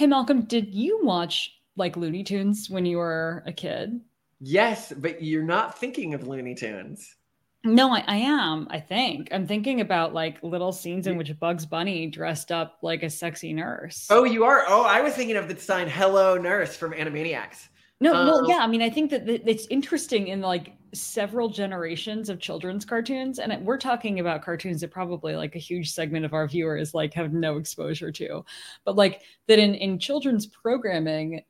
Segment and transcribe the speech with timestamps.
[0.00, 4.00] Hey, Malcolm, did you watch like Looney Tunes when you were a kid?
[4.40, 7.16] Yes, but you're not thinking of Looney Tunes.
[7.64, 8.66] No, I, I, am.
[8.70, 13.02] I think I'm thinking about like little scenes in which Bugs Bunny dressed up like
[13.02, 14.06] a sexy nurse.
[14.08, 14.64] Oh, you are.
[14.66, 17.68] Oh, I was thinking of the sign "Hello Nurse" from Animaniacs.
[18.00, 18.58] No, um, well, yeah.
[18.58, 23.64] I mean, I think that it's interesting in like several generations of children's cartoons, and
[23.64, 27.32] we're talking about cartoons that probably like a huge segment of our viewers like have
[27.32, 28.44] no exposure to,
[28.84, 31.42] but like that in in children's programming,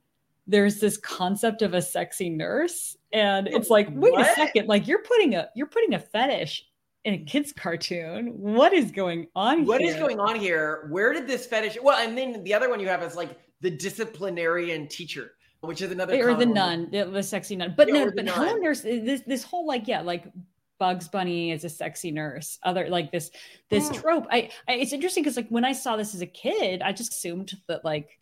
[0.47, 4.29] there's this concept of a sexy nurse and it's like wait what?
[4.29, 6.67] a second like you're putting a you're putting a fetish
[7.05, 9.93] in a kids cartoon what is going on What here?
[9.93, 12.89] is going on here where did this fetish well and then the other one you
[12.89, 17.57] have is like the disciplinarian teacher which is another or the nun the, the, sexy
[17.57, 20.25] nun but yeah, no but hello nurse this this whole like yeah like
[20.81, 22.59] Bugs Bunny is a sexy nurse.
[22.65, 23.31] Other like this
[23.69, 23.93] this oh.
[23.93, 24.27] trope.
[24.31, 27.13] I, I it's interesting because like when I saw this as a kid, I just
[27.13, 28.19] assumed that like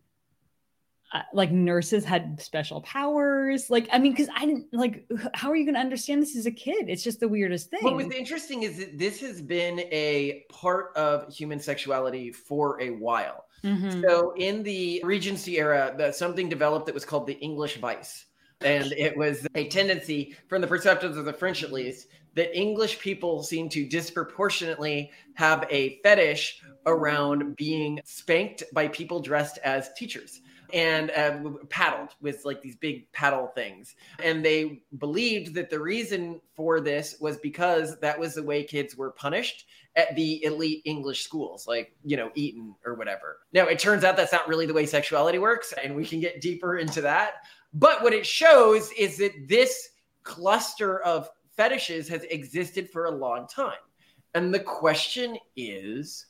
[1.15, 5.57] uh, like nurses had special powers like i mean because i didn't like how are
[5.57, 8.11] you going to understand this as a kid it's just the weirdest thing what was
[8.11, 14.03] interesting is that this has been a part of human sexuality for a while mm-hmm.
[14.03, 18.27] so in the regency era something developed that was called the english vice
[18.61, 22.99] and it was a tendency from the perceptions of the french at least that english
[22.99, 30.41] people seem to disproportionately have a fetish around being spanked by people dressed as teachers
[30.73, 31.39] and uh,
[31.69, 33.95] paddled with like these big paddle things.
[34.23, 38.97] And they believed that the reason for this was because that was the way kids
[38.97, 43.39] were punished at the elite English schools, like, you know, Eton or whatever.
[43.53, 46.41] Now, it turns out that's not really the way sexuality works, and we can get
[46.41, 47.35] deeper into that.
[47.73, 49.91] But what it shows is that this
[50.23, 53.73] cluster of fetishes has existed for a long time.
[54.35, 56.27] And the question is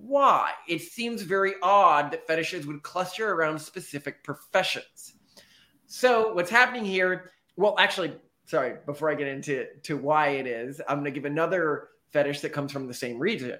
[0.00, 0.52] why.
[0.68, 5.14] It seems very odd that fetishes would cluster around specific professions.
[5.86, 7.32] So, what's happening here?
[7.56, 8.14] Well, actually,
[8.46, 12.40] sorry, before I get into to why it is, I'm going to give another fetish
[12.40, 13.58] that comes from the same region.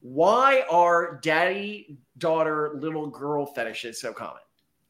[0.00, 4.40] Why are daddy, daughter, little girl fetishes so common?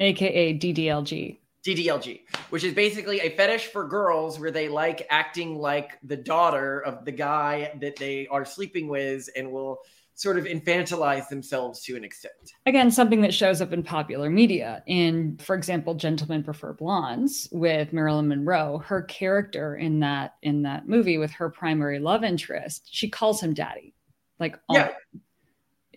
[0.01, 1.39] AKA DDLG.
[1.65, 2.21] DDLG,
[2.51, 7.05] which is basically a fetish for girls where they like acting like the daughter of
[7.05, 9.81] the guy that they are sleeping with and will
[10.17, 12.33] sort of infantilize themselves to an extent.
[12.65, 14.83] Again, something that shows up in popular media.
[14.87, 20.89] In, for example, Gentlemen Prefer Blondes with Marilyn Monroe, her character in that in that
[20.89, 23.95] movie with her primary love interest, she calls him daddy.
[24.41, 24.93] Like yeah.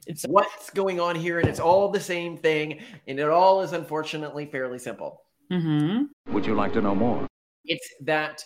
[0.06, 3.74] It's what's going on here, and it's all the same thing, and it all is
[3.74, 5.22] unfortunately fairly simple.
[5.52, 6.34] Mm-hmm.
[6.34, 7.28] Would you like to know more?
[7.66, 8.44] It's that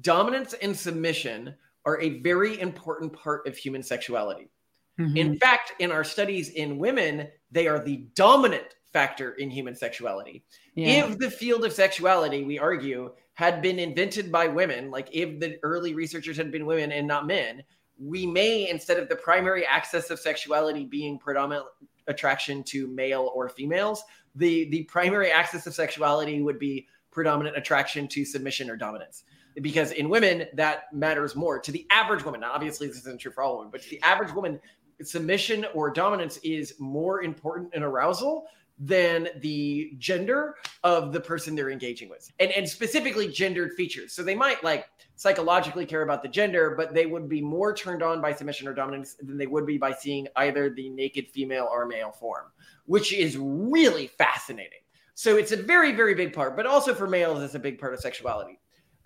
[0.00, 1.54] dominance and submission
[1.84, 4.50] are a very important part of human sexuality.
[4.98, 5.16] Mm-hmm.
[5.16, 10.42] In fact, in our studies in women, they are the dominant factor in human sexuality.
[10.74, 11.06] Yeah.
[11.06, 15.58] If the field of sexuality, we argue, had been invented by women, like if the
[15.62, 17.62] early researchers had been women and not men,
[17.98, 21.66] we may, instead of the primary axis of sexuality being predominant
[22.06, 24.02] attraction to male or females,
[24.34, 29.24] the, the primary axis of sexuality would be predominant attraction to submission or dominance
[29.62, 33.32] because in women that matters more to the average woman now obviously this isn't true
[33.32, 34.60] for all women but to the average woman
[35.02, 38.46] submission or dominance is more important in arousal
[38.78, 42.30] than the gender of the person they're engaging with.
[42.38, 44.12] And, and specifically gendered features.
[44.12, 48.02] So they might like psychologically care about the gender but they would be more turned
[48.02, 51.68] on by submission or dominance than they would be by seeing either the naked female
[51.72, 52.44] or male form
[52.84, 54.80] which is really fascinating.
[55.14, 57.94] So it's a very very big part but also for males it's a big part
[57.94, 58.60] of sexuality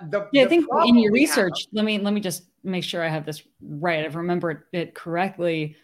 [0.08, 2.84] the, yeah, the I think in your research, have, let me let me just make
[2.84, 4.04] sure I have this right.
[4.04, 5.76] I've remembered it correctly.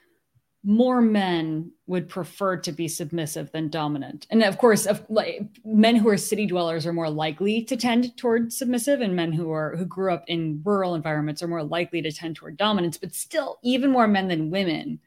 [0.65, 5.94] More men would prefer to be submissive than dominant, and of course, of, like, men
[5.94, 9.76] who are city dwellers are more likely to tend toward submissive, and men who are
[9.76, 12.99] who grew up in rural environments are more likely to tend toward dominance.
[12.99, 14.99] But still, even more men than women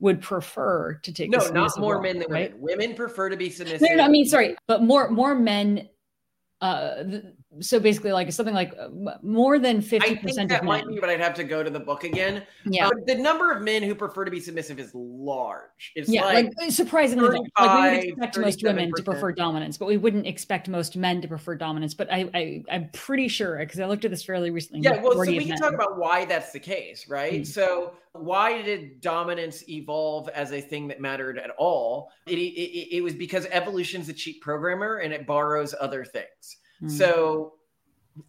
[0.00, 2.56] would prefer to take no, not more role, men than right?
[2.58, 2.78] women.
[2.78, 3.88] Women prefer to be submissive.
[3.88, 5.88] No, no, I mean, sorry, but more more men
[6.60, 7.04] uh
[7.60, 8.88] so basically like something like uh,
[9.22, 11.80] more than 50% I think that might be but I'd have to go to the
[11.80, 12.42] book again.
[12.66, 12.88] Yeah.
[12.88, 15.92] But the number of men who prefer to be submissive is large.
[15.94, 19.88] It's yeah, like, like surprisingly like we would expect most women to prefer dominance, but
[19.88, 21.94] we wouldn't expect most men to prefer dominance.
[21.94, 24.82] But I, I I'm pretty sure because I looked at this fairly recently.
[24.82, 25.58] Yeah, well, so we can men.
[25.58, 27.32] talk about why that's the case, right?
[27.32, 27.44] Mm-hmm.
[27.44, 32.10] So why did dominance evolve as a thing that mattered at all?
[32.26, 36.58] It, it, it was because evolution's a cheap programmer and it borrows other things.
[36.82, 36.90] Mm.
[36.90, 37.54] So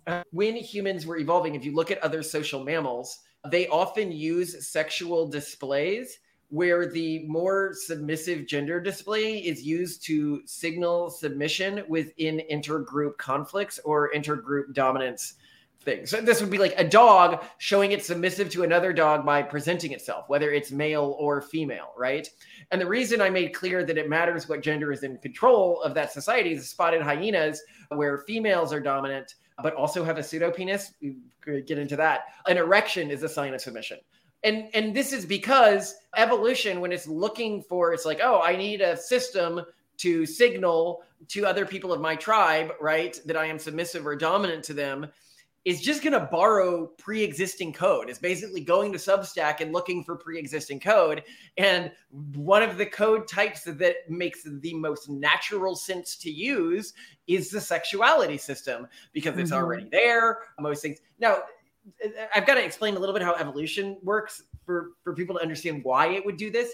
[0.07, 3.19] uh, when humans were evolving, if you look at other social mammals,
[3.49, 6.19] they often use sexual displays
[6.49, 14.11] where the more submissive gender display is used to signal submission within intergroup conflicts or
[14.15, 15.35] intergroup dominance
[15.81, 16.09] things.
[16.09, 19.91] So this would be like a dog showing it's submissive to another dog by presenting
[19.91, 22.29] itself, whether it's male or female, right?
[22.71, 25.93] And the reason I made clear that it matters what gender is in control of
[25.95, 30.93] that society is spotted hyenas, where females are dominant but also have a pseudopenis.
[31.01, 32.21] We could get into that.
[32.47, 33.97] An erection is a sign of submission
[34.43, 38.81] and and this is because evolution when it's looking for it's like oh i need
[38.81, 39.61] a system
[39.97, 44.63] to signal to other people of my tribe right that i am submissive or dominant
[44.63, 45.07] to them
[45.69, 50.15] is just going to borrow pre-existing code it's basically going to substack and looking for
[50.15, 51.21] pre-existing code
[51.57, 51.91] and
[52.33, 56.93] one of the code types that makes the most natural sense to use
[57.27, 59.59] is the sexuality system because it's mm-hmm.
[59.59, 61.37] already there most things now
[62.35, 65.83] I've got to explain a little bit how evolution works for, for people to understand
[65.83, 66.71] why it would do this.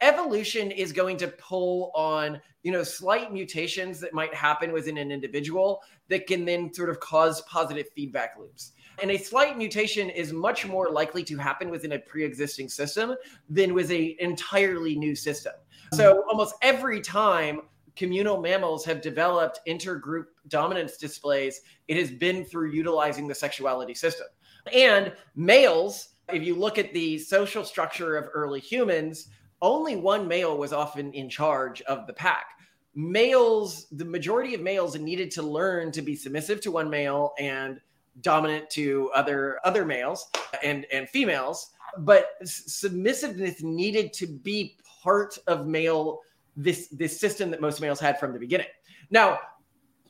[0.00, 5.10] Evolution is going to pull on, you know, slight mutations that might happen within an
[5.10, 8.72] individual that can then sort of cause positive feedback loops.
[9.02, 13.14] And a slight mutation is much more likely to happen within a pre-existing system
[13.48, 15.52] than with an entirely new system.
[15.92, 16.28] So mm-hmm.
[16.28, 17.62] almost every time
[17.96, 24.26] communal mammals have developed intergroup dominance displays, it has been through utilizing the sexuality system.
[24.72, 29.28] And males, if you look at the social structure of early humans,
[29.60, 32.46] only one male was often in charge of the pack.
[32.94, 37.80] Males, the majority of males needed to learn to be submissive to one male and
[38.20, 40.30] dominant to other other males
[40.62, 46.20] and and females, but submissiveness needed to be part of male
[46.56, 48.66] this this system that most males had from the beginning.
[49.10, 49.38] Now,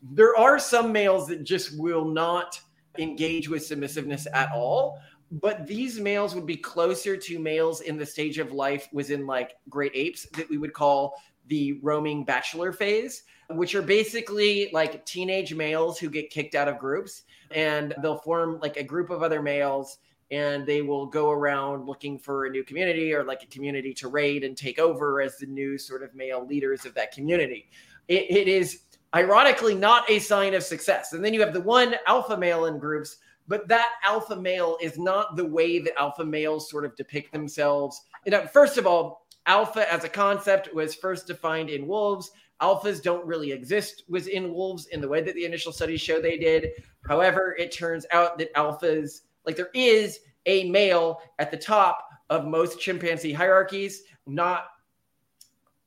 [0.03, 2.59] there are some males that just will not
[2.99, 4.99] engage with submissiveness at all.
[5.31, 9.57] But these males would be closer to males in the stage of life within like
[9.69, 11.15] great apes that we would call
[11.49, 16.79] the roaming bachelor phase, which are basically like teenage males who get kicked out of
[16.79, 19.99] groups and they'll form like a group of other males
[20.31, 24.09] and they will go around looking for a new community or like a community to
[24.09, 27.71] raid and take over as the new sort of male leaders of that community.
[28.09, 28.83] it, it is
[29.15, 31.13] ironically not a sign of success.
[31.13, 33.17] And then you have the one alpha male in groups,
[33.49, 38.03] but that alpha male is not the way that alpha males sort of depict themselves.
[38.25, 42.31] You know, first of all, alpha as a concept was first defined in wolves.
[42.61, 46.37] Alphas don't really exist within wolves in the way that the initial studies show they
[46.37, 46.69] did.
[47.09, 52.45] However, it turns out that alphas, like there is a male at the top of
[52.45, 54.67] most chimpanzee hierarchies, not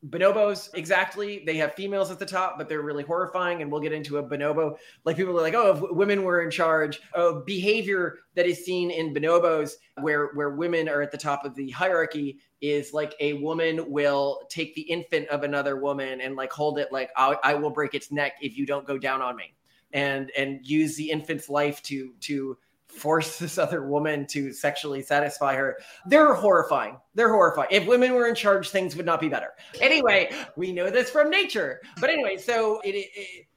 [0.09, 1.43] bonobos exactly.
[1.45, 4.23] They have females at the top but they're really horrifying and we'll get into a
[4.23, 4.77] bonobo.
[5.05, 7.01] Like people are like oh if women were in charge.
[7.13, 11.53] Of behavior that is seen in bonobos where where women are at the top of
[11.55, 16.51] the hierarchy is like a woman will take the infant of another woman and like
[16.51, 19.35] hold it like I, I will break its neck if you don't go down on
[19.35, 19.53] me
[19.93, 22.57] and and use the infant's life to to
[22.91, 25.77] force this other woman to sexually satisfy her.
[26.05, 26.97] They're horrifying.
[27.15, 27.69] They're horrifying.
[27.71, 29.49] If women were in charge, things would not be better.
[29.79, 31.81] Anyway, we know this from nature.
[31.99, 33.47] But anyway, so it, it,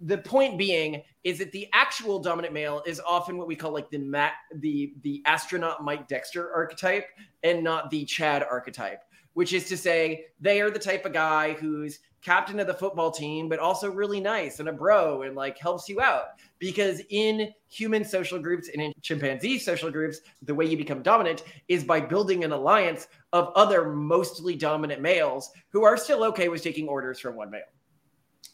[0.00, 3.90] the point being is that the actual dominant male is often what we call like
[3.90, 7.06] the mat, the the astronaut Mike Dexter archetype
[7.42, 9.02] and not the Chad archetype,
[9.34, 13.10] which is to say they are the type of guy who's captain of the football
[13.10, 16.38] team, but also really nice and a bro and like helps you out.
[16.58, 21.42] Because in human social groups and in chimpanzee social groups, the way you become dominant
[21.68, 26.62] is by building an alliance of other mostly dominant males who are still okay with
[26.62, 27.62] taking orders from one male.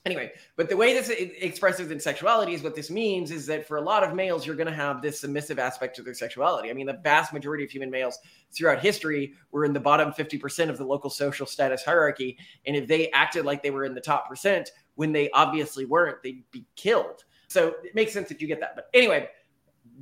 [0.06, 3.76] Anyway, but the way this expresses in sexuality is what this means is that for
[3.76, 6.70] a lot of males, you're going to have this submissive aspect to their sexuality.
[6.70, 8.18] I mean, the vast majority of human males
[8.50, 12.38] throughout history were in the bottom 50% of the local social status hierarchy.
[12.66, 16.22] And if they acted like they were in the top percent when they obviously weren't,
[16.22, 17.24] they'd be killed.
[17.48, 18.76] So it makes sense that you get that.
[18.76, 19.28] But anyway,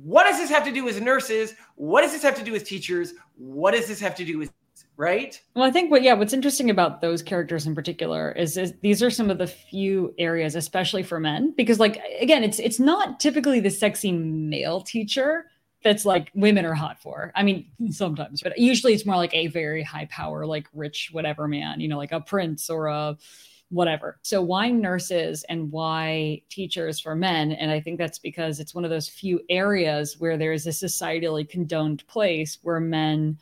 [0.03, 1.55] what does this have to do with nurses?
[1.75, 3.13] What does this have to do with teachers?
[3.35, 4.51] What does this have to do with
[4.97, 5.39] right?
[5.55, 9.01] Well, I think what yeah, what's interesting about those characters in particular is, is these
[9.01, 13.19] are some of the few areas, especially for men, because like again, it's it's not
[13.19, 15.45] typically the sexy male teacher
[15.83, 17.31] that's like women are hot for.
[17.35, 21.47] I mean, sometimes, but usually it's more like a very high power, like rich whatever
[21.47, 23.17] man, you know, like a prince or a
[23.69, 24.17] whatever.
[24.23, 27.51] So why nurses and why teachers for men?
[27.51, 30.71] And I think that's because it's one of those few areas where there is a
[30.71, 33.37] societally condoned place where men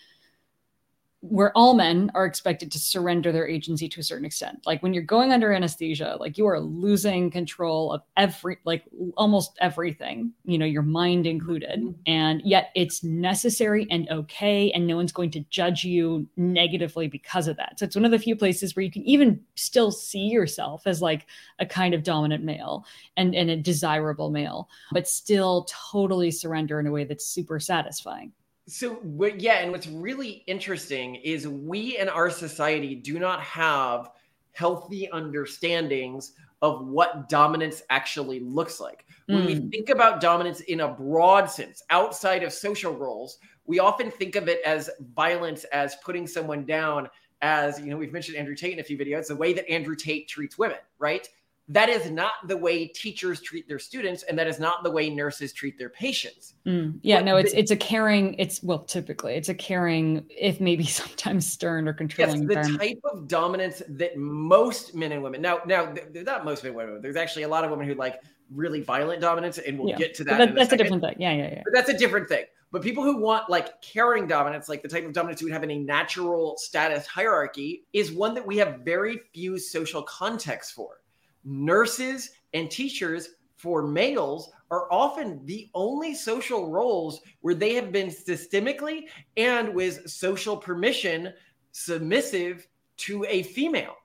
[1.29, 4.61] where all men are expected to surrender their agency to a certain extent.
[4.65, 8.83] Like when you're going under anesthesia, like you are losing control of every, like
[9.17, 11.79] almost everything, you know, your mind included.
[11.79, 12.01] Mm-hmm.
[12.05, 14.71] And yet it's necessary and okay.
[14.71, 17.79] And no one's going to judge you negatively because of that.
[17.79, 21.01] So it's one of the few places where you can even still see yourself as
[21.01, 21.25] like
[21.59, 22.85] a kind of dominant male
[23.17, 28.31] and, and a desirable male, but still totally surrender in a way that's super satisfying.
[28.67, 28.99] So,
[29.37, 34.09] yeah, and what's really interesting is we in our society do not have
[34.53, 36.31] healthy understandings
[36.61, 39.05] of what dominance actually looks like.
[39.27, 39.45] When mm.
[39.45, 39.69] we hmm.
[39.69, 44.47] think about dominance in a broad sense, outside of social roles, we often think of
[44.47, 47.09] it as violence, as putting someone down,
[47.41, 49.95] as, you know, we've mentioned Andrew Tate in a few videos, the way that Andrew
[49.95, 51.27] Tate treats women, right?
[51.67, 55.09] That is not the way teachers treat their students and that is not the way
[55.09, 56.53] nurses treat their patients.
[56.65, 60.25] Mm, yeah but no it's the, it's a caring it's well typically it's a caring
[60.29, 65.23] if maybe sometimes stern or controlling yes, the type of dominance that most men and
[65.23, 67.95] women now now not most men and women there's actually a lot of women who
[67.95, 69.97] like really violent dominance and we'll yeah.
[69.97, 71.15] get to that, that that's a, a different thing.
[71.17, 71.61] Yeah yeah yeah.
[71.63, 72.45] But that's a different thing.
[72.71, 75.63] But people who want like caring dominance, like the type of dominance you would have
[75.63, 80.97] in a natural status hierarchy, is one that we have very few social contexts for
[81.45, 88.07] nurses and teachers for males are often the only social roles where they have been
[88.07, 89.03] systemically
[89.37, 91.31] and with social permission
[91.71, 93.95] submissive to a female.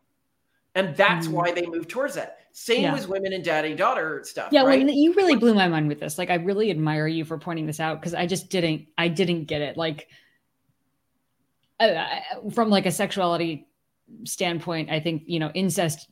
[0.75, 1.33] And that's mm.
[1.33, 2.39] why they move towards that.
[2.53, 2.93] Same yeah.
[2.93, 4.51] with women and daddy daughter stuff.
[4.53, 4.85] Yeah, right?
[4.85, 6.19] well, you really blew my mind with this.
[6.19, 9.45] Like, I really admire you for pointing this out because I just didn't, I didn't
[9.45, 9.77] get it.
[9.77, 10.09] Like,
[11.81, 12.07] uh,
[12.53, 13.67] from like a sexuality
[14.25, 16.09] standpoint, I think you know incest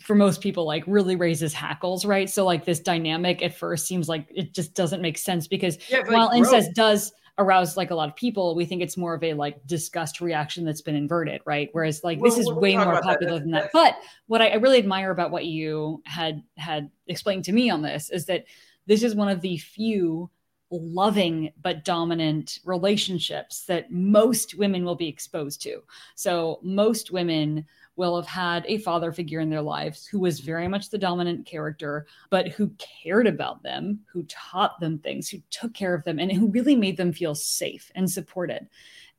[0.00, 2.28] for most people like really raises hackles right?
[2.28, 6.02] So like this dynamic at first seems like it just doesn't make sense because yeah,
[6.08, 9.34] while incest does arouse like a lot of people we think it's more of a
[9.34, 11.68] like disgust reaction that's been inverted right?
[11.72, 13.40] Whereas like well, this is we'll way more popular that.
[13.40, 13.70] than that.
[13.72, 17.82] but what I, I really admire about what you had had explained to me on
[17.82, 18.44] this is that
[18.86, 20.30] this is one of the few
[20.70, 25.82] loving but dominant relationships that most women will be exposed to.
[26.14, 30.68] So most women will have had a father figure in their lives who was very
[30.68, 35.74] much the dominant character, but who cared about them, who taught them things, who took
[35.74, 38.68] care of them, and who really made them feel safe and supported.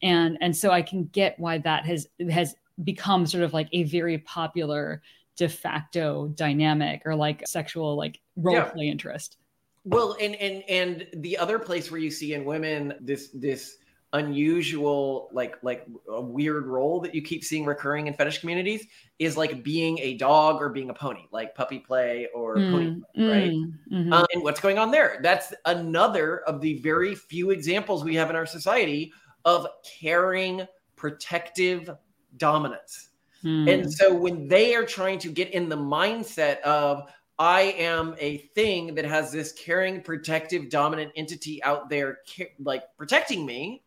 [0.02, 3.84] And and so I can get why that has has become sort of like a
[3.84, 5.02] very popular
[5.36, 8.66] de facto dynamic or like sexual like role yeah.
[8.66, 9.38] play interest.
[9.86, 13.78] Well, and and and the other place where you see in women this this
[14.14, 18.88] unusual like like a weird role that you keep seeing recurring in fetish communities
[19.20, 23.02] is like being a dog or being a pony like puppy play or mm, pony
[23.16, 23.52] play, right?
[23.52, 24.14] Mm, mm-hmm.
[24.14, 25.20] um, and what's going on there?
[25.22, 29.12] That's another of the very few examples we have in our society
[29.44, 29.68] of
[30.00, 31.90] caring protective
[32.38, 33.10] dominance.
[33.44, 33.72] Mm.
[33.72, 37.04] and so when they are trying to get in the mindset of
[37.40, 42.20] I am a thing that has this caring, protective, dominant entity out there,
[42.60, 43.84] like protecting me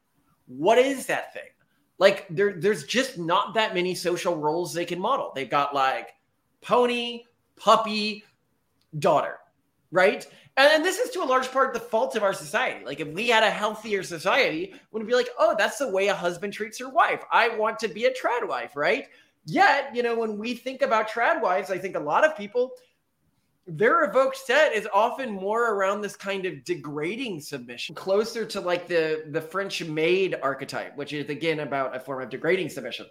[0.50, 1.42] what is that thing?
[1.98, 5.32] Like there, there's just not that many social roles they can model.
[5.34, 6.14] They've got like
[6.60, 7.22] pony,
[7.56, 8.24] puppy,
[8.98, 9.38] daughter,
[9.92, 10.26] right?
[10.56, 12.84] And this is to a large part the fault of our society.
[12.84, 16.14] Like if we had a healthier society, would be like, oh, that's the way a
[16.14, 17.22] husband treats her wife.
[17.30, 19.06] I want to be a trad wife, right?
[19.46, 22.72] Yet, you know, when we think about trad wives, I think a lot of people
[23.76, 28.88] their evoked set is often more around this kind of degrading submission, closer to like
[28.88, 33.06] the the French maid archetype, which is again about a form of degrading submission,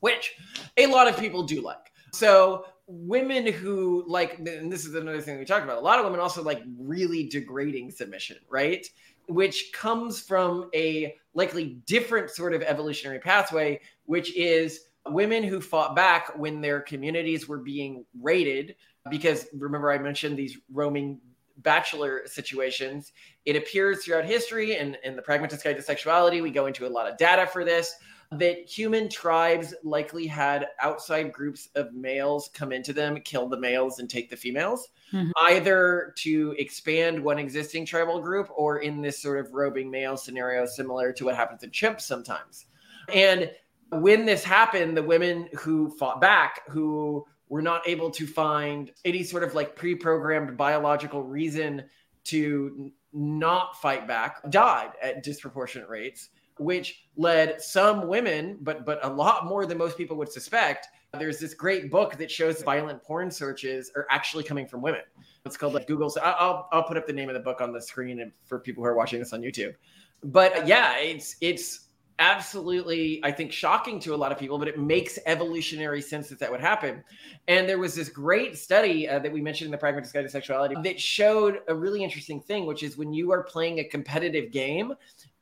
[0.00, 0.36] which
[0.76, 1.92] a lot of people do like.
[2.12, 5.78] So women who like, and this is another thing we talked about.
[5.78, 8.86] A lot of women also like really degrading submission, right?
[9.26, 15.94] Which comes from a likely different sort of evolutionary pathway, which is women who fought
[15.94, 18.74] back when their communities were being raided
[19.10, 21.20] because remember I mentioned these roaming
[21.58, 23.12] bachelor situations.
[23.44, 26.88] It appears throughout history and in the Pragmatist Guide to Sexuality, we go into a
[26.88, 27.94] lot of data for this
[28.32, 34.00] that human tribes likely had outside groups of males come into them, kill the males,
[34.00, 35.30] and take the females, mm-hmm.
[35.46, 40.66] either to expand one existing tribal group or in this sort of roving male scenario,
[40.66, 42.66] similar to what happens in chimps sometimes.
[43.12, 43.50] And
[43.90, 49.22] when this happened, the women who fought back, who were not able to find any
[49.22, 51.84] sort of like pre-programmed biological reason
[52.24, 56.28] to not fight back died at disproportionate rates
[56.58, 60.88] which led some women but but a lot more than most people would suspect
[61.18, 65.00] there's this great book that shows violent porn searches are actually coming from women.
[65.46, 67.80] It's called like google's i'll i'll put up the name of the book on the
[67.80, 69.74] screen for people who are watching this on youtube.
[70.22, 71.87] But yeah it's it's
[72.18, 76.38] absolutely, I think, shocking to a lot of people, but it makes evolutionary sense that
[76.40, 77.02] that would happen.
[77.46, 80.28] And there was this great study uh, that we mentioned in the Pragmatist Guide to
[80.28, 84.50] Sexuality that showed a really interesting thing, which is when you are playing a competitive
[84.50, 84.92] game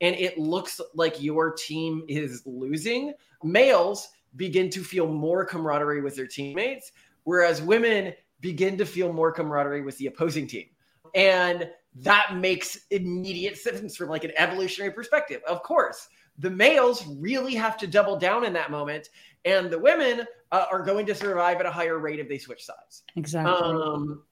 [0.00, 6.16] and it looks like your team is losing, males begin to feel more camaraderie with
[6.16, 6.92] their teammates,
[7.24, 10.66] whereas women begin to feel more camaraderie with the opposing team.
[11.14, 15.40] And that makes immediate sense from like an evolutionary perspective.
[15.48, 19.10] Of course, the males really have to double down in that moment,
[19.44, 22.64] and the women uh, are going to survive at a higher rate if they switch
[22.64, 23.04] sides.
[23.16, 23.52] Exactly.
[23.52, 24.22] Um,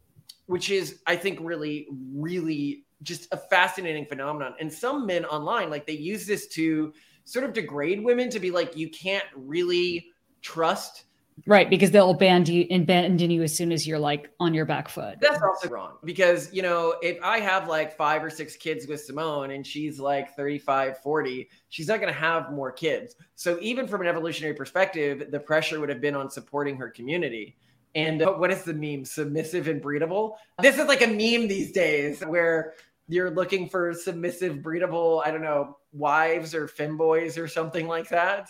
[0.46, 4.54] which is, I think, really, really just a fascinating phenomenon.
[4.60, 6.92] And some men online, like they use this to
[7.24, 10.06] sort of degrade women to be like, you can't really
[10.42, 11.04] trust
[11.46, 14.88] Right, because they'll abandon you, abandon you as soon as you're like on your back
[14.88, 15.18] foot.
[15.20, 19.00] That's also wrong because, you know, if I have like five or six kids with
[19.00, 23.16] Simone and she's like 35, 40, she's not going to have more kids.
[23.34, 27.56] So, even from an evolutionary perspective, the pressure would have been on supporting her community.
[27.96, 29.04] And uh, what is the meme?
[29.04, 30.36] Submissive and breedable.
[30.60, 32.74] This is like a meme these days where
[33.08, 38.48] you're looking for submissive, breedable, I don't know, wives or femboys or something like that.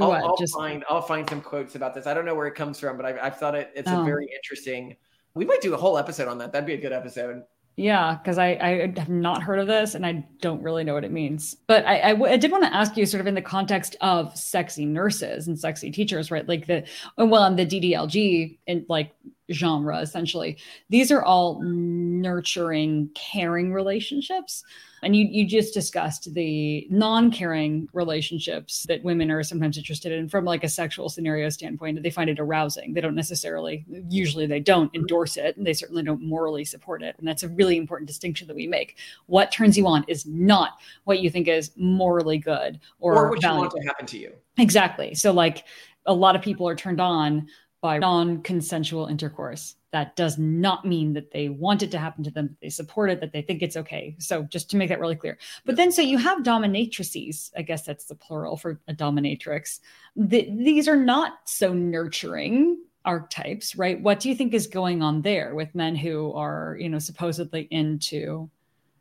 [0.00, 0.54] I'll, I'll Just...
[0.54, 2.06] find I'll find some quotes about this.
[2.06, 4.02] I don't know where it comes from, but I've, I've thought it it's oh.
[4.02, 4.96] a very interesting.
[5.34, 6.52] We might do a whole episode on that.
[6.52, 7.42] That'd be a good episode.
[7.76, 11.04] Yeah, because I, I have not heard of this and I don't really know what
[11.04, 11.56] it means.
[11.66, 14.36] But I, I, I, did want to ask you, sort of in the context of
[14.36, 16.46] sexy nurses and sexy teachers, right?
[16.48, 16.84] Like the,
[17.18, 19.12] well, in the DDLG and like
[19.52, 20.58] genre, essentially,
[20.88, 24.64] these are all nurturing, caring relationships.
[25.02, 30.46] And you, you just discussed the non-caring relationships that women are sometimes interested in from
[30.46, 31.96] like a sexual scenario standpoint.
[31.96, 32.94] That they find it arousing.
[32.94, 37.16] They don't necessarily, usually they don't endorse it, and they certainly don't morally support it.
[37.18, 38.96] And that's a really important distinction that we make.
[39.26, 43.42] What turns you on is not what you think is morally good or, or what
[43.42, 43.56] valuable.
[43.56, 44.32] you want to happen to you.
[44.56, 45.14] Exactly.
[45.14, 45.64] So like
[46.06, 47.46] a lot of people are turned on
[47.84, 52.46] by non-consensual intercourse that does not mean that they want it to happen to them,
[52.46, 54.16] that they support it, that they think it's okay.
[54.18, 55.36] So just to make that really clear.
[55.66, 59.80] But then, so you have dominatrices, I guess that's the plural for a dominatrix.
[60.16, 64.00] The, these are not so nurturing archetypes, right?
[64.00, 67.68] What do you think is going on there with men who are, you know, supposedly
[67.70, 68.48] into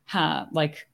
[0.07, 0.89] ha, like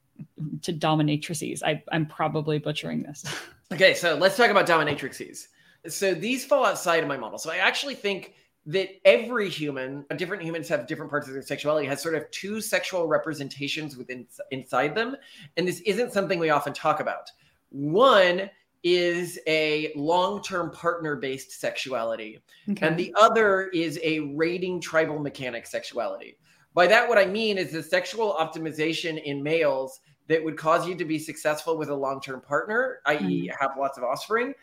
[0.62, 1.64] to dominatrices?
[1.64, 3.24] I, I'm probably butchering this.
[3.72, 5.48] Okay, so let's talk about dominatrices.
[5.88, 7.38] So these fall outside of my model.
[7.38, 8.34] So I actually think
[8.66, 12.60] that every human, different humans have different parts of their sexuality, has sort of two
[12.60, 15.16] sexual representations within inside them,
[15.56, 17.30] and this isn't something we often talk about.
[17.70, 18.50] One
[18.82, 22.40] is a long-term partner-based sexuality,
[22.70, 22.86] okay.
[22.86, 26.36] and the other is a raiding tribal mechanic sexuality.
[26.74, 30.94] By that, what I mean is the sexual optimization in males that would cause you
[30.94, 33.50] to be successful with a long-term partner, i.e., mm.
[33.58, 34.54] have lots of offspring.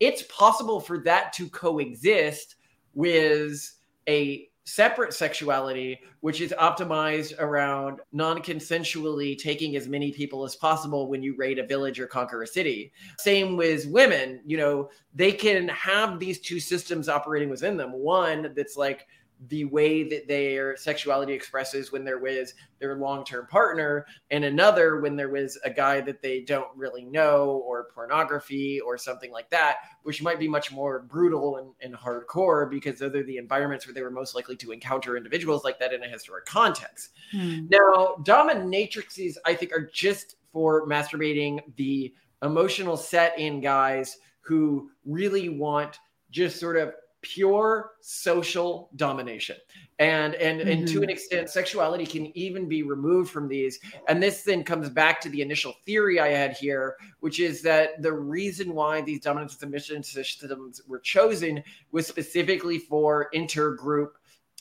[0.00, 2.56] It's possible for that to coexist
[2.94, 3.72] with
[4.08, 11.08] a separate sexuality, which is optimized around non consensually taking as many people as possible
[11.08, 12.92] when you raid a village or conquer a city.
[13.18, 17.92] Same with women, you know, they can have these two systems operating within them.
[17.92, 19.06] One that's like
[19.48, 25.14] the way that their sexuality expresses when they're with their long-term partner and another when
[25.14, 29.76] they're with a guy that they don't really know or pornography or something like that
[30.04, 33.92] which might be much more brutal and, and hardcore because those are the environments where
[33.92, 37.66] they were most likely to encounter individuals like that in a historic context hmm.
[37.68, 45.48] now dominatrixes i think are just for masturbating the emotional set in guys who really
[45.50, 45.98] want
[46.30, 46.92] just sort of
[47.26, 49.56] pure social domination
[49.98, 50.68] and and mm-hmm.
[50.68, 51.10] and to an mm-hmm.
[51.10, 55.42] extent sexuality can even be removed from these and this then comes back to the
[55.42, 60.80] initial theory i had here which is that the reason why these dominant submission systems
[60.86, 64.10] were chosen was specifically for intergroup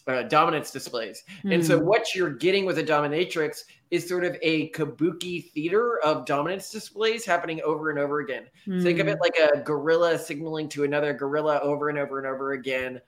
[0.07, 1.23] uh, dominance displays.
[1.43, 1.55] Mm.
[1.55, 1.85] And so, hmm.
[1.85, 7.25] what you're getting with a dominatrix is sort of a kabuki theater of dominance displays
[7.25, 8.45] happening over and over again.
[8.67, 8.83] Mm.
[8.83, 9.21] Think of it hmm.
[9.21, 13.01] like a gorilla signaling to another gorilla over and over and over again.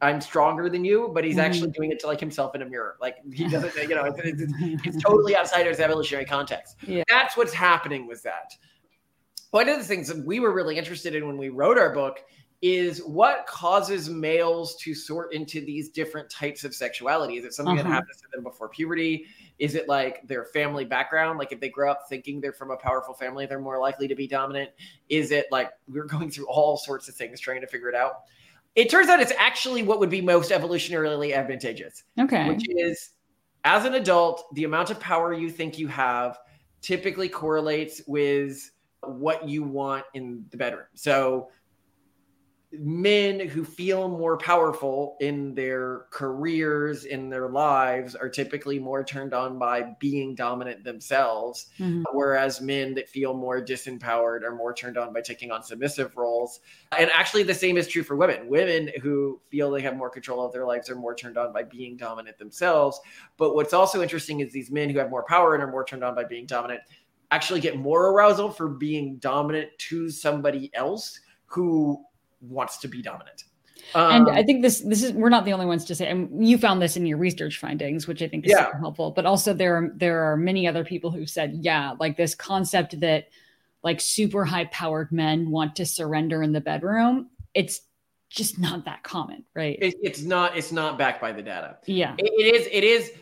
[0.00, 2.96] I'm stronger than you, but he's actually doing it to like himself in a mirror.
[3.00, 4.52] Like he doesn't, you know, it's, it's,
[4.86, 6.76] it's totally outside of his evolutionary context.
[6.86, 7.02] Yeah.
[7.08, 8.52] That's what's happening with that.
[9.50, 12.20] One of the things that we were really interested in when we wrote our book
[12.64, 17.36] is what causes males to sort into these different types of sexuality?
[17.36, 17.86] Is it something uh-huh.
[17.86, 19.26] that happens to them before puberty?
[19.58, 21.38] Is it like their family background?
[21.38, 24.14] Like if they grow up thinking they're from a powerful family, they're more likely to
[24.14, 24.70] be dominant?
[25.10, 28.22] Is it like we're going through all sorts of things trying to figure it out?
[28.74, 32.04] It turns out it's actually what would be most evolutionarily advantageous.
[32.18, 32.48] Okay.
[32.48, 33.10] Which is
[33.64, 36.38] as an adult, the amount of power you think you have
[36.80, 38.70] typically correlates with
[39.02, 40.86] what you want in the bedroom.
[40.94, 41.50] So
[42.80, 49.34] men who feel more powerful in their careers in their lives are typically more turned
[49.34, 52.02] on by being dominant themselves mm-hmm.
[52.12, 56.60] whereas men that feel more disempowered are more turned on by taking on submissive roles.
[56.96, 58.48] And actually the same is true for women.
[58.48, 61.62] Women who feel they have more control of their lives are more turned on by
[61.62, 63.00] being dominant themselves.
[63.36, 66.04] But what's also interesting is these men who have more power and are more turned
[66.04, 66.80] on by being dominant
[67.30, 72.04] actually get more arousal for being dominant to somebody else who
[72.48, 73.44] wants to be dominant.
[73.94, 76.08] Um, and I think this this is we're not the only ones to say.
[76.08, 78.66] And you found this in your research findings, which I think is yeah.
[78.66, 79.10] super helpful.
[79.10, 82.98] But also there are there are many other people who said, yeah, like this concept
[83.00, 83.28] that
[83.82, 87.28] like super high powered men want to surrender in the bedroom.
[87.52, 87.82] It's
[88.30, 89.78] just not that common, right?
[89.80, 90.56] It, it's not.
[90.56, 91.78] It's not backed by the data.
[91.86, 92.68] Yeah, it, it is.
[92.72, 93.12] It is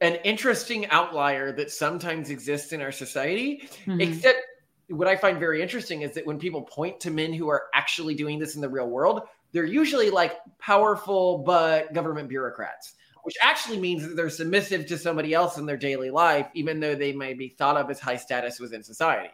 [0.00, 4.00] an interesting outlier that sometimes exists in our society, mm-hmm.
[4.00, 4.38] except
[4.88, 8.14] what I find very interesting is that when people point to men who are actually
[8.14, 9.22] doing this in the real world,
[9.52, 12.94] they're usually like powerful but government bureaucrats,
[13.24, 16.94] which actually means that they're submissive to somebody else in their daily life, even though
[16.94, 19.30] they may be thought of as high status within society.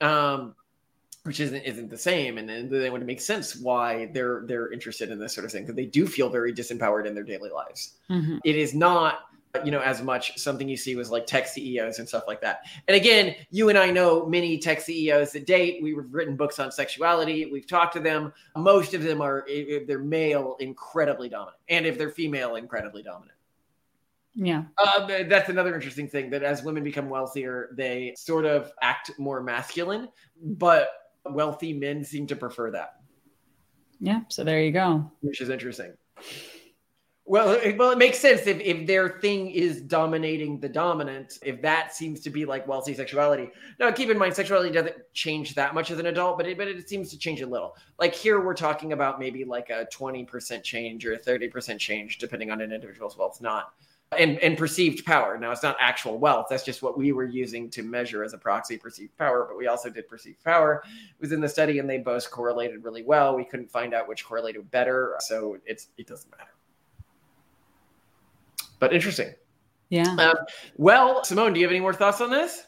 [0.00, 0.54] Um,
[1.24, 5.10] which isn't isn't the same, and then it would make sense why they're they're interested
[5.10, 7.94] in this sort of thing because they do feel very disempowered in their daily lives.
[8.10, 8.38] Mm-hmm.
[8.44, 9.20] It is not
[9.64, 12.62] you know as much something you see was like tech ceos and stuff like that.
[12.88, 15.82] And again you and i know many tech ceos that date.
[15.82, 17.50] We've written books on sexuality.
[17.52, 18.32] We've talked to them.
[18.56, 21.58] Most of them are if they're male incredibly dominant.
[21.68, 23.36] And if they're female incredibly dominant.
[24.34, 24.64] Yeah.
[24.82, 29.42] Uh, that's another interesting thing that as women become wealthier they sort of act more
[29.42, 30.08] masculine
[30.42, 30.88] but
[31.26, 32.94] wealthy men seem to prefer that.
[34.00, 35.12] Yeah so there you go.
[35.20, 35.92] Which is interesting
[37.32, 41.62] well, it, well, it makes sense if, if their thing is dominating the dominant, if
[41.62, 43.48] that seems to be like wealthy sexuality.
[43.80, 46.68] Now, keep in mind, sexuality doesn't change that much as an adult, but it, but
[46.68, 47.74] it seems to change a little.
[47.98, 52.50] Like here, we're talking about maybe like a 20% change or a 30% change, depending
[52.50, 53.72] on an individual's wealth, not
[54.18, 55.38] and, and perceived power.
[55.38, 56.48] Now, it's not actual wealth.
[56.50, 59.68] That's just what we were using to measure as a proxy perceived power, but we
[59.68, 60.82] also did perceived power
[61.18, 63.34] within the study, and they both correlated really well.
[63.34, 66.50] We couldn't find out which correlated better, so it's it doesn't matter
[68.82, 69.32] but interesting.
[69.90, 70.16] Yeah.
[70.18, 70.34] Um,
[70.76, 72.66] well, Simone, do you have any more thoughts on this?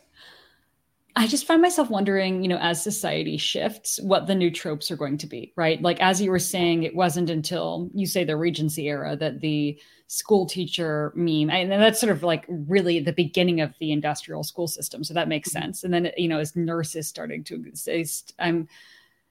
[1.17, 4.97] I just find myself wondering, you know, as society shifts, what the new tropes are
[4.97, 5.83] going to be, right?
[5.83, 9.77] Like, as you were saying, it wasn't until you say the Regency era that the
[10.07, 14.69] school teacher meme, and that's sort of like really the beginning of the industrial school
[14.69, 15.03] system.
[15.03, 15.63] So that makes mm-hmm.
[15.63, 15.83] sense.
[15.83, 18.69] And then, you know, as nurses starting to exist, I'm,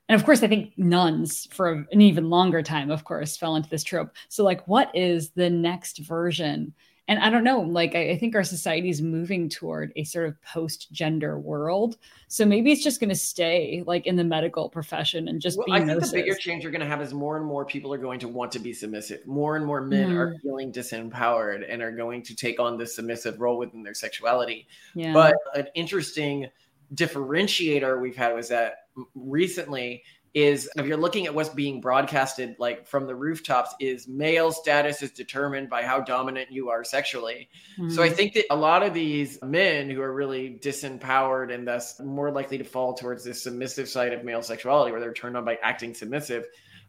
[0.09, 3.69] and of course, I think nuns for an even longer time, of course, fell into
[3.69, 4.11] this trope.
[4.27, 6.73] So, like, what is the next version?
[7.09, 10.25] And I don't know, like, I, I think our society is moving toward a sort
[10.27, 11.97] of post gender world.
[12.29, 15.65] So maybe it's just going to stay like in the medical profession and just well,
[15.65, 15.73] be.
[15.73, 16.11] I think nurses.
[16.11, 18.29] the bigger change you're going to have is more and more people are going to
[18.29, 19.27] want to be submissive.
[19.27, 20.17] More and more men mm.
[20.17, 24.67] are feeling disempowered and are going to take on this submissive role within their sexuality.
[24.95, 25.11] Yeah.
[25.11, 26.47] But an interesting
[26.95, 28.82] differentiator we've had was that
[29.15, 30.03] recently
[30.33, 35.03] is if you're looking at what's being broadcasted like from the rooftops is male status
[35.03, 37.89] is determined by how dominant you are sexually mm-hmm.
[37.89, 38.15] so i hmm.
[38.15, 42.57] think that a lot of these men who are really disempowered and thus more likely
[42.57, 45.93] to fall towards this submissive side of male sexuality where they're turned on by acting
[45.93, 46.45] submissive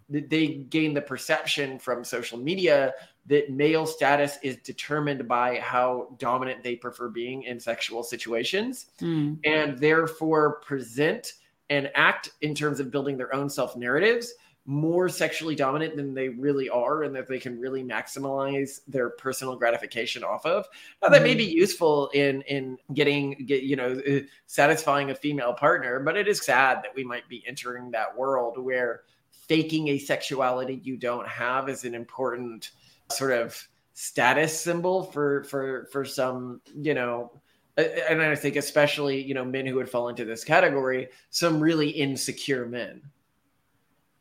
[0.08, 2.92] they gain the perception from social media
[3.26, 9.38] that male status is determined by how dominant they prefer being in sexual situations mm.
[9.44, 11.32] and therefore present
[11.70, 14.34] and act in terms of building their own self narratives
[14.66, 19.56] more sexually dominant than they really are and that they can really maximize their personal
[19.56, 20.66] gratification off of
[21.02, 21.58] now that may be mm-hmm.
[21.58, 26.42] useful in in getting get you know uh, satisfying a female partner but it is
[26.42, 31.68] sad that we might be entering that world where faking a sexuality you don't have
[31.68, 32.70] is an important
[33.10, 37.30] sort of status symbol for for for some you know
[37.76, 41.88] and I think especially you know men who would fall into this category, some really
[41.90, 43.02] insecure men.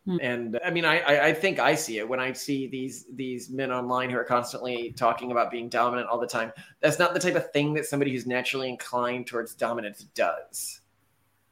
[0.05, 0.17] Hmm.
[0.21, 3.71] And I mean, I, I think I see it when I see these these men
[3.71, 6.51] online who are constantly talking about being dominant all the time.
[6.81, 10.81] That's not the type of thing that somebody who's naturally inclined towards dominance does.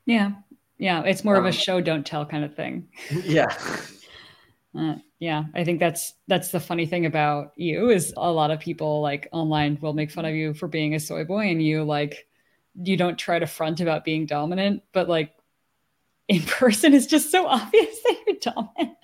[0.05, 0.31] Yeah,
[0.77, 2.89] yeah, it's more um, of a um, show don't tell kind of thing.
[3.23, 3.55] Yeah.
[4.77, 8.59] Uh, yeah, I think that's that's the funny thing about you is a lot of
[8.61, 11.83] people like online will make fun of you for being a soy boy, and you
[11.83, 12.27] like
[12.81, 15.33] you don't try to front about being dominant, but like
[16.27, 18.97] in person is just so obvious that you're dominant.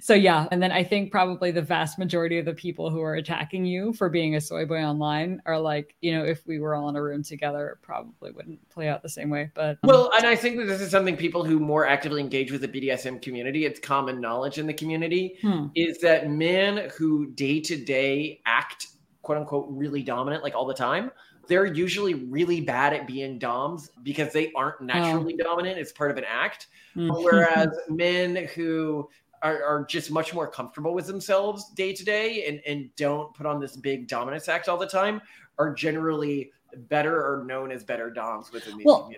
[0.00, 3.14] So yeah, and then I think probably the vast majority of the people who are
[3.14, 6.74] attacking you for being a soy boy online are like, you know, if we were
[6.74, 9.50] all in a room together, it probably wouldn't play out the same way.
[9.54, 12.52] But um, well, and I think that this is something people who more actively engage
[12.52, 15.66] with the BDSM community, it's common knowledge in the community, hmm.
[15.74, 18.86] is that men who day to day act
[19.22, 21.10] quote unquote really dominant, like all the time
[21.50, 24.84] they're usually really bad at being doms because they aren't oh.
[24.84, 25.44] naturally oh.
[25.44, 25.78] dominant.
[25.78, 26.68] It's part of an act.
[26.96, 27.24] Mm.
[27.24, 29.10] Whereas men who
[29.42, 33.46] are, are, just much more comfortable with themselves day to day and, and don't put
[33.46, 35.20] on this big dominance act all the time
[35.58, 36.52] are generally
[36.88, 39.10] better or known as better doms within the well,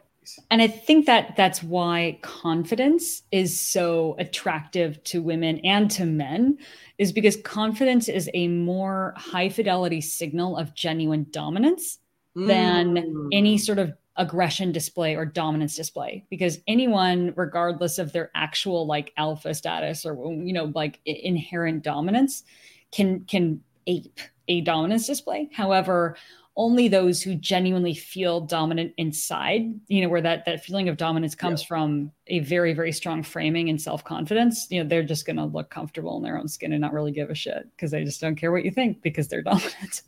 [0.51, 6.59] And I think that that's why confidence is so attractive to women and to men
[6.99, 11.99] is because confidence is a more high fidelity signal of genuine dominance
[12.35, 13.29] than mm.
[13.33, 19.13] any sort of aggression display or dominance display because anyone regardless of their actual like
[19.17, 22.45] alpha status or you know like inherent dominance
[22.91, 26.15] can can ape a dominance display however
[26.57, 31.35] only those who genuinely feel dominant inside you know where that that feeling of dominance
[31.35, 31.67] comes yeah.
[31.67, 35.71] from a very very strong framing and self-confidence you know they're just going to look
[35.71, 38.37] comfortable in their own skin and not really give a shit because they just don't
[38.37, 40.03] care what you think because they're dominant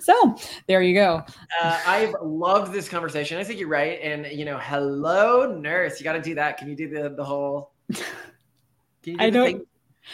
[0.00, 0.36] so
[0.68, 1.22] there you go
[1.60, 6.04] uh, i've loved this conversation i think you're right and you know hello nurse you
[6.04, 7.72] got to do that can you do the the whole
[9.02, 9.66] do i don't thing?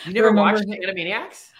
[0.07, 1.51] you never watched animaniacs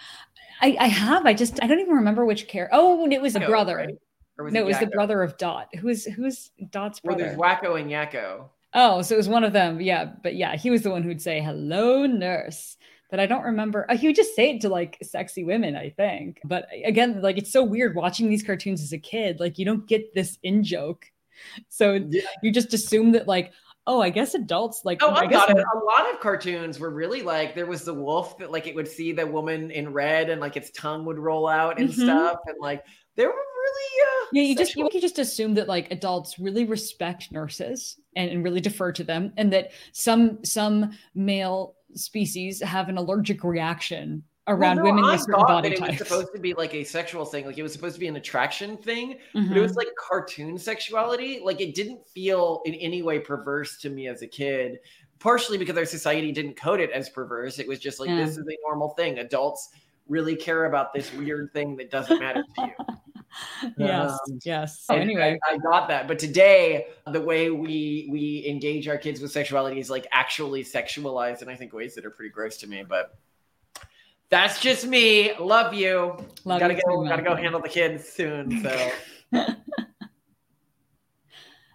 [0.59, 1.27] I, I have.
[1.27, 2.75] I just I don't even remember which character.
[2.75, 3.77] Oh, it was a brother.
[3.77, 3.99] Right?
[4.39, 5.69] No, it, it was the brother of Dot.
[5.77, 7.37] Who's who's Dot's brother?
[7.37, 8.49] Well, there's Wakko and Yakko.
[8.75, 9.81] Oh, so it was one of them.
[9.81, 12.77] Yeah, but yeah, he was the one who'd say "Hello, nurse."
[13.11, 13.87] But I don't remember.
[13.89, 16.41] Uh, he would just say it to like sexy women, I think.
[16.45, 19.41] But again, like it's so weird watching these cartoons as a kid.
[19.41, 21.07] Like you don't get this in joke,
[21.69, 22.23] so yeah.
[22.43, 23.53] you just assume that like,
[23.87, 25.03] oh, I guess adults like.
[25.03, 25.57] Oh, I, I guess it.
[25.57, 28.89] A lot of cartoons were really like there was the wolf that like it would
[28.89, 32.03] see the woman in red and like its tongue would roll out and mm-hmm.
[32.03, 33.46] stuff, and like there were really
[34.33, 38.45] yeah you just you, you just assume that like adults really respect nurses and, and
[38.45, 44.77] really defer to them and that some some male species have an allergic reaction around
[44.77, 45.99] well, no, women with certain body it types.
[45.99, 48.17] was supposed to be like a sexual thing like it was supposed to be an
[48.17, 49.49] attraction thing mm-hmm.
[49.49, 49.79] but it was mm-hmm.
[49.79, 54.27] like cartoon sexuality like it didn't feel in any way perverse to me as a
[54.27, 54.79] kid
[55.19, 58.17] partially because our society didn't code it as perverse it was just like yeah.
[58.17, 59.71] this is a normal thing adults
[60.09, 62.97] really care about this weird thing that doesn't matter to you
[63.77, 64.83] yes um, yes.
[64.83, 65.39] so anyway.
[65.49, 69.81] I, I, got that but today the way we we engage our kids with sexuality
[69.81, 73.19] is like actually sexualized and i think ways that are pretty gross to me but
[74.29, 75.37] that's just me.
[75.39, 76.17] Love you.
[76.45, 78.91] Love gotta you go gotta go handle the kids soon so